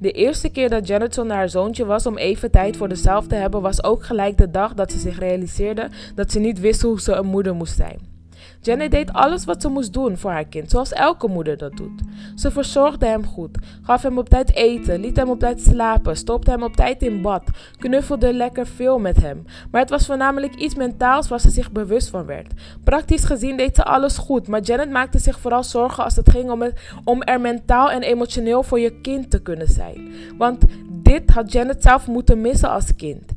De 0.00 0.12
eerste 0.12 0.48
keer 0.48 0.68
dat 0.68 0.86
Janet 0.86 1.14
zonder 1.14 1.36
haar 1.36 1.48
zoontje 1.48 1.84
was 1.84 2.06
om 2.06 2.16
even 2.16 2.50
tijd 2.50 2.76
voor 2.76 2.88
zichzelf 2.88 3.26
te 3.26 3.34
hebben, 3.34 3.60
was 3.60 3.84
ook 3.84 4.04
gelijk 4.04 4.38
de 4.38 4.50
dag 4.50 4.74
dat 4.74 4.92
ze 4.92 4.98
zich 4.98 5.18
realiseerde 5.18 5.88
dat 6.14 6.32
ze 6.32 6.38
niet 6.38 6.60
wist 6.60 6.82
hoe 6.82 7.00
ze 7.00 7.12
een 7.12 7.26
moeder 7.26 7.54
moest 7.54 7.76
zijn. 7.76 8.17
Janet 8.60 8.90
deed 8.90 9.12
alles 9.12 9.44
wat 9.44 9.62
ze 9.62 9.68
moest 9.68 9.92
doen 9.92 10.16
voor 10.16 10.30
haar 10.30 10.44
kind, 10.44 10.70
zoals 10.70 10.92
elke 10.92 11.28
moeder 11.28 11.56
dat 11.56 11.76
doet. 11.76 12.00
Ze 12.34 12.50
verzorgde 12.50 13.06
hem 13.06 13.26
goed, 13.26 13.58
gaf 13.82 14.02
hem 14.02 14.18
op 14.18 14.28
tijd 14.28 14.54
eten, 14.54 15.00
liet 15.00 15.16
hem 15.16 15.28
op 15.28 15.38
tijd 15.38 15.60
slapen, 15.60 16.16
stopte 16.16 16.50
hem 16.50 16.62
op 16.62 16.76
tijd 16.76 17.02
in 17.02 17.22
bad, 17.22 17.42
knuffelde 17.78 18.32
lekker 18.32 18.66
veel 18.66 18.98
met 18.98 19.16
hem. 19.22 19.44
Maar 19.70 19.80
het 19.80 19.90
was 19.90 20.06
voornamelijk 20.06 20.54
iets 20.54 20.74
mentaals 20.74 21.28
waar 21.28 21.40
ze 21.40 21.50
zich 21.50 21.72
bewust 21.72 22.08
van 22.08 22.26
werd. 22.26 22.52
Praktisch 22.84 23.24
gezien 23.24 23.56
deed 23.56 23.76
ze 23.76 23.84
alles 23.84 24.18
goed, 24.18 24.48
maar 24.48 24.60
Janet 24.60 24.90
maakte 24.90 25.18
zich 25.18 25.40
vooral 25.40 25.64
zorgen 25.64 26.04
als 26.04 26.16
het 26.16 26.30
ging 26.30 26.50
om, 26.50 26.62
om 27.04 27.22
er 27.22 27.40
mentaal 27.40 27.90
en 27.90 28.02
emotioneel 28.02 28.62
voor 28.62 28.80
je 28.80 29.00
kind 29.00 29.30
te 29.30 29.42
kunnen 29.42 29.68
zijn. 29.68 30.08
Want 30.38 30.64
dit 30.90 31.30
had 31.30 31.52
Janet 31.52 31.82
zelf 31.82 32.06
moeten 32.06 32.40
missen 32.40 32.70
als 32.70 32.94
kind. 32.96 33.32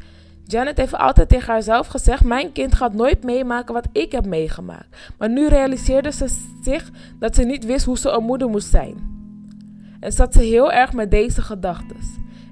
Janet 0.52 0.78
heeft 0.78 0.96
altijd 0.96 1.30
tegen 1.30 1.54
haarzelf 1.54 1.88
gezegd: 1.88 2.24
Mijn 2.24 2.52
kind 2.52 2.76
gaat 2.76 2.94
nooit 2.94 3.24
meemaken 3.24 3.74
wat 3.74 3.88
ik 3.92 4.12
heb 4.12 4.26
meegemaakt. 4.26 5.12
Maar 5.18 5.30
nu 5.30 5.48
realiseerde 5.48 6.12
ze 6.12 6.28
zich 6.64 6.92
dat 7.20 7.36
ze 7.36 7.44
niet 7.44 7.66
wist 7.66 7.86
hoe 7.86 7.98
ze 7.98 8.10
een 8.10 8.24
moeder 8.24 8.50
moest 8.50 8.70
zijn. 8.70 9.20
En 10.00 10.12
zat 10.12 10.34
ze 10.34 10.42
heel 10.42 10.72
erg 10.72 10.94
met 10.94 11.12
deze 11.12 11.42
gedachten. 11.42 11.96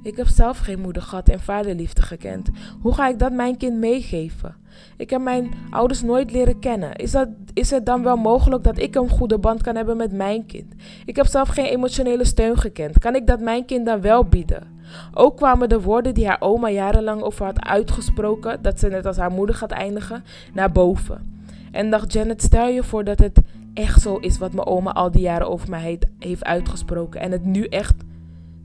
Ik 0.04 0.18
heb 0.18 0.28
zelf 0.28 0.58
geen 0.58 0.80
moeder 0.80 1.02
gehad 1.02 1.30
en 1.30 1.40
vaderliefde 1.40 2.02
gekend. 2.02 2.50
Hoe 2.82 2.94
ga 2.94 3.08
ik 3.08 3.20
dat 3.20 3.32
mijn 3.32 3.58
kind 3.58 3.78
meegeven? 3.78 4.56
Ik 4.98 5.10
heb 5.10 5.22
mijn 5.22 5.52
ouders 5.70 6.02
nooit 6.02 6.32
leren 6.32 6.60
kennen. 6.60 6.96
Is, 6.96 7.12
dat, 7.12 7.28
is 7.54 7.70
het 7.70 7.86
dan 7.86 8.04
wel 8.04 8.18
mogelijk 8.18 8.64
dat 8.64 8.80
ik 8.80 8.96
een 8.96 9.10
goede 9.10 9.38
band 9.38 9.62
kan 9.62 9.76
hebben 9.76 9.98
met 9.98 10.12
mijn 10.12 10.46
kind? 10.46 10.74
Ik 11.06 11.16
heb 11.16 11.26
zelf 11.26 11.50
geen 11.50 11.66
emotionele 11.66 12.26
steun 12.26 12.58
gekend. 12.58 13.00
Kan 13.00 13.16
ik 13.16 13.28
dat 13.28 13.40
mijn 13.40 13.66
kind 13.66 13.86
dan 13.86 14.02
wel 14.02 14.26
bieden? 14.26 14.79
Ook 15.14 15.38
kwamen 15.38 15.70
de 15.70 15.82
woorden 15.82 16.14
die 16.14 16.28
haar 16.28 16.42
oma 16.42 16.70
jarenlang 16.70 17.22
over 17.22 17.46
had 17.46 17.66
uitgesproken, 17.66 18.62
dat 18.62 18.80
ze 18.80 18.88
net 18.88 19.06
als 19.06 19.18
haar 19.18 19.32
moeder 19.32 19.56
gaat 19.56 19.72
eindigen, 19.72 20.24
naar 20.54 20.72
boven. 20.72 21.42
En 21.72 21.90
dacht 21.90 22.14
Janet, 22.14 22.42
stel 22.42 22.68
je 22.68 22.84
voor 22.84 23.04
dat 23.04 23.20
het 23.20 23.40
echt 23.74 24.02
zo 24.02 24.16
is 24.16 24.38
wat 24.38 24.54
mijn 24.54 24.68
oma 24.68 24.92
al 24.92 25.12
die 25.12 25.22
jaren 25.22 25.50
over 25.50 25.70
mij 25.70 26.00
heeft 26.20 26.44
uitgesproken. 26.44 27.22
En 27.22 27.32
het 27.32 27.46
nu 27.46 27.64
echt 27.64 27.96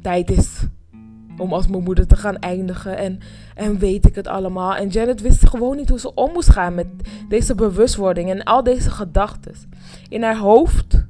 tijd 0.02 0.30
is 0.30 0.66
om 1.38 1.52
als 1.52 1.66
mijn 1.66 1.82
moeder 1.82 2.06
te 2.06 2.16
gaan 2.16 2.38
eindigen. 2.38 2.96
En, 2.96 3.18
en 3.54 3.78
weet 3.78 4.06
ik 4.06 4.14
het 4.14 4.26
allemaal. 4.26 4.74
En 4.74 4.88
Janet 4.88 5.20
wist 5.20 5.48
gewoon 5.48 5.76
niet 5.76 5.88
hoe 5.88 6.00
ze 6.00 6.14
om 6.14 6.32
moest 6.32 6.50
gaan 6.50 6.74
met 6.74 6.86
deze 7.28 7.54
bewustwording 7.54 8.30
en 8.30 8.42
al 8.42 8.62
deze 8.62 8.90
gedachten. 8.90 9.54
In 10.08 10.22
haar 10.22 10.38
hoofd 10.38 11.03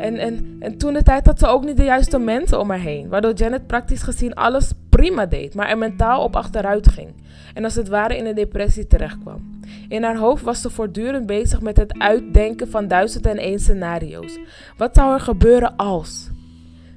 en, 0.00 0.16
en, 0.16 0.56
en 0.58 0.78
toen 0.78 0.92
de 0.92 1.02
tijd 1.02 1.26
had 1.26 1.38
ze 1.38 1.46
ook 1.46 1.64
niet 1.64 1.76
de 1.76 1.84
juiste 1.84 2.18
mensen 2.18 2.60
om 2.60 2.70
haar 2.70 2.78
heen. 2.78 3.08
Waardoor 3.08 3.32
Janet 3.32 3.66
praktisch 3.66 4.02
gezien 4.02 4.34
alles 4.34 4.72
prima 4.88 5.26
deed, 5.26 5.54
maar 5.54 5.68
er 5.68 5.78
mentaal 5.78 6.22
op 6.22 6.36
achteruit 6.36 6.88
ging. 6.88 7.08
En 7.54 7.64
als 7.64 7.74
het 7.74 7.88
ware 7.88 8.16
in 8.16 8.26
een 8.26 8.34
depressie 8.34 8.86
terechtkwam. 8.86 9.60
In 9.88 10.02
haar 10.02 10.16
hoofd 10.16 10.42
was 10.42 10.60
ze 10.60 10.70
voortdurend 10.70 11.26
bezig 11.26 11.60
met 11.60 11.76
het 11.76 11.98
uitdenken 11.98 12.70
van 12.70 12.88
duizend 12.88 13.26
en 13.26 13.36
één 13.36 13.58
scenario's. 13.58 14.38
Wat 14.76 14.94
zou 14.94 15.12
er 15.12 15.20
gebeuren 15.20 15.76
als? 15.76 16.30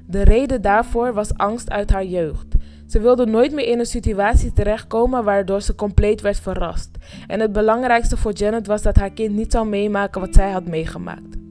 De 0.07 0.21
reden 0.21 0.61
daarvoor 0.61 1.13
was 1.13 1.37
angst 1.37 1.69
uit 1.69 1.91
haar 1.91 2.05
jeugd. 2.05 2.47
Ze 2.87 2.99
wilde 2.99 3.25
nooit 3.25 3.53
meer 3.53 3.67
in 3.67 3.79
een 3.79 3.85
situatie 3.85 4.53
terechtkomen 4.53 5.23
waardoor 5.23 5.61
ze 5.61 5.75
compleet 5.75 6.21
werd 6.21 6.39
verrast. 6.39 6.89
En 7.27 7.39
het 7.39 7.51
belangrijkste 7.51 8.17
voor 8.17 8.31
Janet 8.31 8.67
was 8.67 8.81
dat 8.81 8.95
haar 8.95 9.11
kind 9.11 9.35
niet 9.35 9.51
zou 9.51 9.67
meemaken 9.67 10.21
wat 10.21 10.33
zij 10.33 10.51
had 10.51 10.67
meegemaakt 10.67 11.41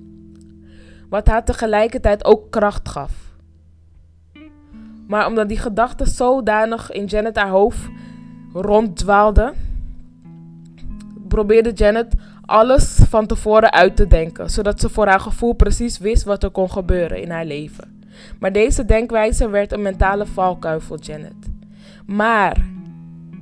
wat 1.12 1.26
haar 1.26 1.44
tegelijkertijd 1.44 2.24
ook 2.24 2.50
kracht 2.50 2.88
gaf. 2.88 3.12
Maar 5.06 5.26
omdat 5.26 5.48
die 5.48 5.58
gedachten 5.58 6.06
zodanig 6.06 6.90
in 6.90 7.04
Janet 7.04 7.36
haar 7.36 7.48
hoofd 7.48 7.88
ronddwaalden, 8.52 9.54
probeerde 11.28 11.72
Janet 11.72 12.14
alles 12.46 12.98
van 13.08 13.26
tevoren 13.26 13.72
uit 13.72 13.96
te 13.96 14.06
denken, 14.06 14.50
zodat 14.50 14.80
ze 14.80 14.88
voor 14.88 15.06
haar 15.06 15.20
gevoel 15.20 15.52
precies 15.52 15.98
wist 15.98 16.24
wat 16.24 16.42
er 16.42 16.50
kon 16.50 16.70
gebeuren 16.70 17.22
in 17.22 17.30
haar 17.30 17.44
leven. 17.44 18.02
Maar 18.38 18.52
deze 18.52 18.84
denkwijze 18.84 19.48
werd 19.48 19.72
een 19.72 19.82
mentale 19.82 20.26
valkuil 20.26 20.80
voor 20.80 20.98
Janet. 20.98 21.50
Maar, 22.06 22.66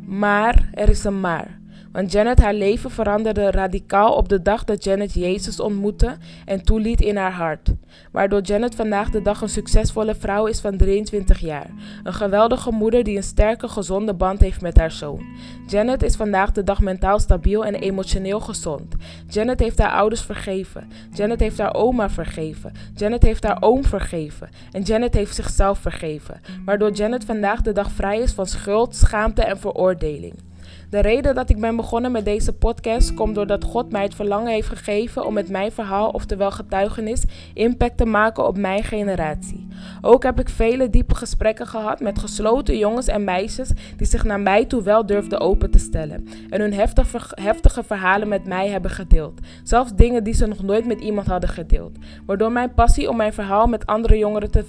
maar, 0.06 0.68
er 0.72 0.88
is 0.88 1.04
een 1.04 1.20
maar. 1.20 1.59
Want 1.92 2.12
Janet 2.12 2.38
haar 2.38 2.54
leven 2.54 2.90
veranderde 2.90 3.50
radicaal 3.50 4.14
op 4.14 4.28
de 4.28 4.42
dag 4.42 4.64
dat 4.64 4.84
Janet 4.84 5.14
Jezus 5.14 5.60
ontmoette 5.60 6.16
en 6.44 6.62
toeliet 6.62 7.00
in 7.00 7.16
haar 7.16 7.32
hart. 7.32 7.74
Waardoor 8.12 8.40
Janet 8.40 8.74
vandaag 8.74 9.10
de 9.10 9.22
dag 9.22 9.40
een 9.40 9.48
succesvolle 9.48 10.14
vrouw 10.14 10.46
is 10.46 10.60
van 10.60 10.76
23 10.76 11.38
jaar. 11.38 11.66
Een 12.02 12.12
geweldige 12.12 12.70
moeder 12.70 13.04
die 13.04 13.16
een 13.16 13.22
sterke, 13.22 13.68
gezonde 13.68 14.14
band 14.14 14.40
heeft 14.40 14.60
met 14.60 14.76
haar 14.76 14.90
zoon. 14.90 15.22
Janet 15.66 16.02
is 16.02 16.16
vandaag 16.16 16.52
de 16.52 16.64
dag 16.64 16.80
mentaal 16.80 17.18
stabiel 17.18 17.64
en 17.64 17.74
emotioneel 17.74 18.40
gezond. 18.40 18.94
Janet 19.28 19.60
heeft 19.60 19.78
haar 19.78 19.92
ouders 19.92 20.22
vergeven. 20.22 20.88
Janet 21.12 21.40
heeft 21.40 21.58
haar 21.58 21.74
oma 21.74 22.10
vergeven. 22.10 22.72
Janet 22.94 23.22
heeft 23.22 23.44
haar 23.44 23.62
oom 23.62 23.84
vergeven. 23.84 24.48
En 24.72 24.82
Janet 24.82 25.14
heeft 25.14 25.34
zichzelf 25.34 25.78
vergeven. 25.78 26.40
Waardoor 26.64 26.92
Janet 26.92 27.24
vandaag 27.24 27.62
de 27.62 27.72
dag 27.72 27.90
vrij 27.90 28.18
is 28.18 28.32
van 28.32 28.46
schuld, 28.46 28.96
schaamte 28.96 29.42
en 29.42 29.58
veroordeling. 29.58 30.49
De 30.90 31.00
reden 31.00 31.34
dat 31.34 31.50
ik 31.50 31.60
ben 31.60 31.76
begonnen 31.76 32.12
met 32.12 32.24
deze 32.24 32.52
podcast 32.52 33.14
komt 33.14 33.34
doordat 33.34 33.64
God 33.64 33.90
mij 33.92 34.02
het 34.02 34.14
verlangen 34.14 34.52
heeft 34.52 34.68
gegeven 34.68 35.26
om 35.26 35.34
met 35.34 35.48
mijn 35.48 35.72
verhaal, 35.72 36.10
oftewel 36.10 36.50
getuigenis, 36.50 37.22
impact 37.54 37.96
te 37.96 38.04
maken 38.04 38.46
op 38.46 38.56
mijn 38.56 38.82
generatie. 38.82 39.68
Ook 40.00 40.22
heb 40.22 40.40
ik 40.40 40.48
vele 40.48 40.90
diepe 40.90 41.14
gesprekken 41.14 41.66
gehad 41.66 42.00
met 42.00 42.18
gesloten 42.18 42.78
jongens 42.78 43.06
en 43.06 43.24
meisjes 43.24 43.70
die 43.96 44.06
zich 44.06 44.24
naar 44.24 44.40
mij 44.40 44.64
toe 44.64 44.82
wel 44.82 45.06
durfden 45.06 45.40
open 45.40 45.70
te 45.70 45.78
stellen 45.78 46.26
en 46.48 46.60
hun 46.60 46.72
heftige, 46.72 47.18
heftige 47.40 47.82
verhalen 47.82 48.28
met 48.28 48.46
mij 48.46 48.68
hebben 48.68 48.90
gedeeld. 48.90 49.40
Zelfs 49.62 49.94
dingen 49.94 50.24
die 50.24 50.34
ze 50.34 50.46
nog 50.46 50.62
nooit 50.62 50.86
met 50.86 51.00
iemand 51.00 51.26
hadden 51.26 51.50
gedeeld. 51.50 51.98
Waardoor 52.26 52.52
mijn 52.52 52.74
passie 52.74 53.08
om 53.08 53.16
mijn 53.16 53.32
verhaal 53.32 53.66
met 53.66 53.86
andere 53.86 54.18
jongeren 54.18 54.50
te 54.50 54.64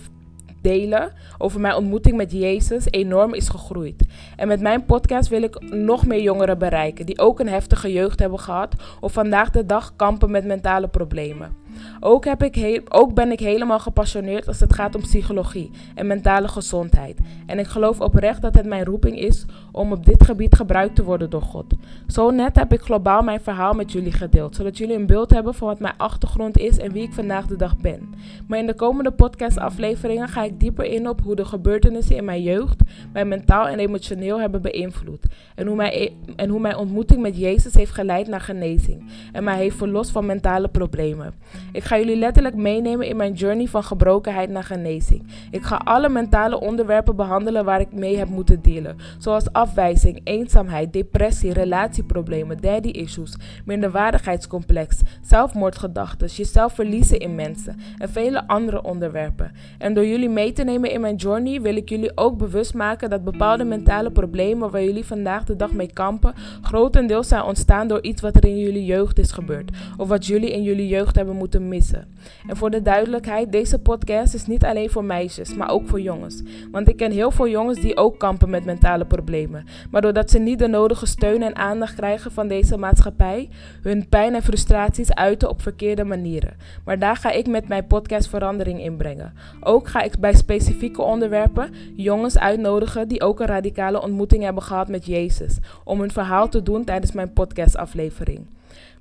delen 0.61 1.11
over 1.37 1.59
mijn 1.59 1.75
ontmoeting 1.75 2.17
met 2.17 2.31
Jezus 2.31 2.85
enorm 2.89 3.33
is 3.33 3.49
gegroeid. 3.49 4.05
En 4.35 4.47
met 4.47 4.61
mijn 4.61 4.85
podcast 4.85 5.29
wil 5.29 5.43
ik 5.43 5.61
nog 5.73 6.05
meer 6.05 6.21
jongeren 6.21 6.57
bereiken 6.57 7.05
die 7.05 7.19
ook 7.19 7.39
een 7.39 7.47
heftige 7.47 7.91
jeugd 7.91 8.19
hebben 8.19 8.39
gehad 8.39 8.75
of 8.99 9.13
vandaag 9.13 9.49
de 9.49 9.65
dag 9.65 9.95
kampen 9.95 10.31
met 10.31 10.45
mentale 10.45 10.87
problemen. 10.87 11.60
Ook, 11.99 12.25
heb 12.25 12.43
ik 12.43 12.81
ook 12.89 13.13
ben 13.13 13.31
ik 13.31 13.39
helemaal 13.39 13.79
gepassioneerd 13.79 14.47
als 14.47 14.59
het 14.59 14.73
gaat 14.73 14.95
om 14.95 15.01
psychologie 15.01 15.71
en 15.95 16.07
mentale 16.07 16.47
gezondheid. 16.47 17.19
En 17.45 17.59
ik 17.59 17.67
geloof 17.67 17.99
oprecht 17.99 18.41
dat 18.41 18.55
het 18.55 18.65
mijn 18.65 18.85
roeping 18.85 19.19
is 19.19 19.45
om 19.71 19.91
op 19.91 20.05
dit 20.05 20.23
gebied 20.23 20.55
gebruikt 20.55 20.95
te 20.95 21.03
worden 21.03 21.29
door 21.29 21.41
God. 21.41 21.65
Zo 22.07 22.29
net 22.29 22.55
heb 22.55 22.73
ik 22.73 22.81
globaal 22.81 23.21
mijn 23.21 23.41
verhaal 23.41 23.73
met 23.73 23.91
jullie 23.91 24.11
gedeeld, 24.11 24.55
zodat 24.55 24.77
jullie 24.77 24.95
een 24.95 25.05
beeld 25.05 25.31
hebben 25.31 25.53
van 25.53 25.67
wat 25.67 25.79
mijn 25.79 25.93
achtergrond 25.97 26.57
is 26.57 26.77
en 26.77 26.91
wie 26.91 27.03
ik 27.03 27.13
vandaag 27.13 27.45
de 27.45 27.55
dag 27.55 27.77
ben. 27.77 28.13
Maar 28.47 28.59
in 28.59 28.67
de 28.67 28.75
komende 28.75 29.11
podcastafleveringen 29.11 30.27
ga 30.27 30.43
ik 30.43 30.59
dieper 30.59 30.85
in 30.85 31.09
op 31.09 31.21
hoe 31.21 31.35
de 31.35 31.45
gebeurtenissen 31.45 32.15
in 32.15 32.25
mijn 32.25 32.41
jeugd 32.41 32.81
mij 33.13 33.25
mentaal 33.25 33.67
en 33.67 33.79
emotioneel 33.79 34.39
hebben 34.39 34.61
beïnvloed. 34.61 35.25
En 35.55 35.67
hoe, 35.67 35.75
mijn, 35.75 35.91
e-, 35.93 36.11
en 36.35 36.49
hoe 36.49 36.59
mijn 36.59 36.75
ontmoeting 36.75 37.21
met 37.21 37.37
Jezus 37.37 37.73
heeft 37.73 37.93
geleid 37.93 38.27
naar 38.27 38.41
genezing 38.41 39.09
en 39.31 39.43
mij 39.43 39.57
heeft 39.57 39.77
verlost 39.77 40.11
van 40.11 40.25
mentale 40.25 40.67
problemen. 40.67 41.33
Ik 41.71 41.83
ga 41.83 41.97
jullie 41.97 42.15
letterlijk 42.15 42.55
meenemen 42.55 43.07
in 43.07 43.15
mijn 43.15 43.33
journey 43.33 43.67
van 43.67 43.83
gebrokenheid 43.83 44.49
naar 44.49 44.63
genezing. 44.63 45.23
Ik 45.51 45.63
ga 45.63 45.81
alle 45.83 46.09
mentale 46.09 46.59
onderwerpen 46.59 47.15
behandelen 47.15 47.65
waar 47.65 47.79
ik 47.79 47.93
mee 47.93 48.17
heb 48.17 48.29
moeten 48.29 48.61
dealen, 48.61 48.97
zoals 49.17 49.53
afwijzing, 49.53 50.21
eenzaamheid, 50.23 50.93
depressie, 50.93 51.53
relatieproblemen, 51.53 52.61
daddy 52.61 52.89
issues, 52.89 53.35
minderwaardigheidscomplex, 53.65 54.99
zelfmoordgedachten, 55.21 56.27
jezelf 56.27 56.73
verliezen 56.73 57.19
in 57.19 57.35
mensen 57.35 57.79
en 57.97 58.09
vele 58.09 58.47
andere 58.47 58.83
onderwerpen. 58.83 59.51
En 59.77 59.93
door 59.93 60.05
jullie 60.05 60.29
mee 60.29 60.53
te 60.53 60.63
nemen 60.63 60.91
in 60.91 61.01
mijn 61.01 61.15
journey 61.15 61.61
wil 61.61 61.75
ik 61.75 61.89
jullie 61.89 62.17
ook 62.17 62.37
bewust 62.37 62.73
maken 62.73 63.09
dat 63.09 63.23
bepaalde 63.23 63.63
mentale 63.63 64.11
problemen 64.11 64.71
waar 64.71 64.83
jullie 64.83 65.05
vandaag 65.05 65.43
de 65.43 65.55
dag 65.55 65.71
mee 65.71 65.93
kampen, 65.93 66.33
grotendeels 66.61 67.27
zijn 67.27 67.43
ontstaan 67.43 67.87
door 67.87 68.01
iets 68.01 68.21
wat 68.21 68.35
er 68.35 68.45
in 68.45 68.59
jullie 68.59 68.85
jeugd 68.85 69.19
is 69.19 69.31
gebeurd 69.31 69.71
of 69.97 70.07
wat 70.07 70.25
jullie 70.25 70.51
in 70.51 70.63
jullie 70.63 70.87
jeugd 70.87 71.15
hebben 71.15 71.35
moeten 71.35 71.50
moeten 71.51 71.77
missen. 71.77 72.07
En 72.47 72.57
voor 72.57 72.69
de 72.69 72.81
duidelijkheid, 72.81 73.51
deze 73.51 73.79
podcast 73.79 74.33
is 74.33 74.45
niet 74.45 74.63
alleen 74.63 74.89
voor 74.89 75.03
meisjes, 75.03 75.55
maar 75.55 75.69
ook 75.69 75.87
voor 75.87 76.01
jongens. 76.01 76.41
Want 76.71 76.87
ik 76.87 76.97
ken 76.97 77.11
heel 77.11 77.31
veel 77.31 77.47
jongens 77.47 77.79
die 77.79 77.97
ook 77.97 78.19
kampen 78.19 78.49
met 78.49 78.65
mentale 78.65 79.05
problemen. 79.05 79.65
Maar 79.89 80.01
doordat 80.01 80.29
ze 80.29 80.39
niet 80.39 80.59
de 80.59 80.67
nodige 80.67 81.05
steun 81.05 81.43
en 81.43 81.55
aandacht 81.55 81.95
krijgen 81.95 82.31
van 82.31 82.47
deze 82.47 82.77
maatschappij, 82.77 83.49
hun 83.81 84.09
pijn 84.09 84.35
en 84.35 84.43
frustraties 84.43 85.13
uiten 85.13 85.49
op 85.49 85.61
verkeerde 85.61 86.03
manieren. 86.03 86.53
Maar 86.85 86.99
daar 86.99 87.15
ga 87.15 87.31
ik 87.31 87.47
met 87.47 87.67
mijn 87.67 87.87
podcast 87.87 88.27
verandering 88.27 88.81
in 88.81 88.97
brengen. 88.97 89.33
Ook 89.61 89.87
ga 89.87 90.01
ik 90.01 90.19
bij 90.19 90.33
specifieke 90.33 91.01
onderwerpen 91.01 91.73
jongens 91.95 92.37
uitnodigen 92.37 93.07
die 93.07 93.21
ook 93.21 93.39
een 93.39 93.47
radicale 93.47 94.01
ontmoeting 94.01 94.43
hebben 94.43 94.63
gehad 94.63 94.87
met 94.87 95.05
Jezus, 95.05 95.57
om 95.83 95.99
hun 95.99 96.11
verhaal 96.11 96.49
te 96.49 96.63
doen 96.63 96.83
tijdens 96.83 97.11
mijn 97.11 97.33
podcastaflevering. 97.33 98.45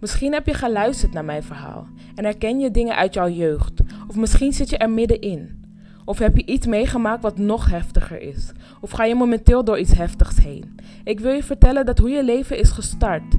Misschien 0.00 0.32
heb 0.32 0.46
je 0.46 0.54
geluisterd 0.54 1.12
naar 1.12 1.24
mijn 1.24 1.42
verhaal 1.42 1.86
en 2.14 2.24
herken 2.24 2.60
je 2.60 2.70
dingen 2.70 2.96
uit 2.96 3.14
jouw 3.14 3.28
jeugd, 3.28 3.80
of 4.08 4.16
misschien 4.16 4.52
zit 4.52 4.70
je 4.70 4.78
er 4.78 4.90
middenin. 4.90 5.58
Of 6.04 6.18
heb 6.18 6.36
je 6.36 6.46
iets 6.46 6.66
meegemaakt 6.66 7.22
wat 7.22 7.38
nog 7.38 7.70
heftiger 7.70 8.20
is? 8.20 8.52
Of 8.80 8.90
ga 8.90 9.04
je 9.04 9.14
momenteel 9.14 9.64
door 9.64 9.78
iets 9.78 9.92
heftigs 9.96 10.38
heen? 10.38 10.74
Ik 11.04 11.20
wil 11.20 11.32
je 11.32 11.42
vertellen 11.42 11.86
dat 11.86 11.98
hoe 11.98 12.10
je 12.10 12.24
leven 12.24 12.58
is 12.58 12.70
gestart. 12.70 13.34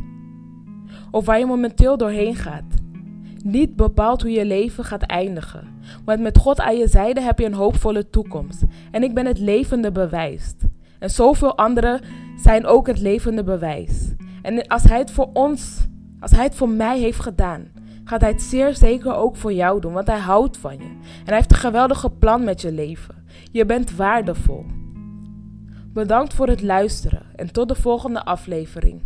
Of 1.12 1.26
waar 1.26 1.40
je 1.40 1.46
momenteel 1.46 1.98
doorheen 1.98 2.36
gaat. 2.36 2.64
Niet 3.44 3.76
bepaalt 3.76 4.22
hoe 4.22 4.32
je 4.32 4.46
leven 4.46 4.84
gaat 4.84 5.02
eindigen. 5.02 5.68
Want 6.06 6.20
met 6.20 6.38
God 6.38 6.60
aan 6.60 6.78
je 6.78 6.88
zijde 6.88 7.22
heb 7.22 7.40
je 7.40 7.46
een 7.46 7.54
hoopvolle 7.54 8.10
toekomst. 8.10 8.64
En 8.92 9.04
ik 9.04 9.14
ben 9.14 9.26
het 9.26 9.40
levende 9.40 9.92
bewijs. 9.92 10.54
En 11.00 11.10
zoveel 11.10 11.58
anderen 11.58 12.02
zijn 12.38 12.66
ook 12.66 12.88
het 12.88 13.00
levende 13.00 13.44
bewijs. 13.44 14.14
En 14.42 14.68
als 14.68 14.84
Hij 14.84 14.98
het 14.98 15.12
voor 15.12 15.30
ons, 15.34 15.88
als 16.22 16.32
Hij 16.32 16.44
het 16.44 16.56
voor 16.56 16.70
mij 16.70 17.00
heeft 17.00 17.20
gedaan, 17.20 17.72
gaat 18.04 18.22
Hij 18.22 18.30
het 18.30 18.42
zeer 18.42 18.76
zeker 18.76 19.16
ook 19.16 19.36
voor 19.36 19.54
jou 19.54 19.82
doen. 19.82 19.94
Want 19.94 20.08
Hij 20.08 20.20
houdt 20.20 20.58
van 20.58 20.78
je. 20.78 20.84
En 20.84 21.26
Hij 21.26 21.36
heeft 21.36 21.52
een 21.52 21.58
geweldige 21.58 22.10
plan 22.10 22.44
met 22.44 22.62
je 22.62 22.72
leven. 22.72 23.26
Je 23.52 23.66
bent 23.66 23.96
waardevol. 23.96 24.66
Bedankt 25.94 26.34
voor 26.34 26.48
het 26.48 26.62
luisteren 26.62 27.26
en 27.36 27.52
tot 27.52 27.68
de 27.68 27.76
volgende 27.76 28.26
aflevering. 28.26 29.02